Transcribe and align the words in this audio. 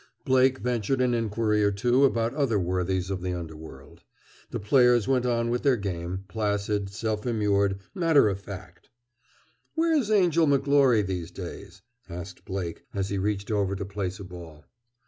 Blake 0.25 0.57
ventured 0.57 0.99
an 0.99 1.13
inquiry 1.13 1.63
or 1.63 1.69
two 1.71 2.05
about 2.05 2.33
other 2.33 2.57
worthies 2.57 3.11
of 3.11 3.21
the 3.21 3.35
underworld. 3.37 4.01
The 4.49 4.59
players 4.59 5.07
went 5.07 5.27
on 5.27 5.51
with 5.51 5.61
their 5.61 5.77
game, 5.77 6.23
placid, 6.27 6.89
self 6.89 7.27
immured, 7.27 7.77
matter 7.93 8.27
of 8.27 8.39
fact. 8.41 8.89
"Where's 9.75 10.09
Angel 10.09 10.47
McGlory 10.47 11.05
these 11.05 11.29
days?" 11.29 11.83
asked 12.09 12.45
Blake, 12.45 12.83
as 12.95 13.09
he 13.09 13.19
reached 13.19 13.51
over 13.51 13.75
to 13.75 13.85
place 13.85 14.19
a 14.19 14.23
ball. 14.23 14.65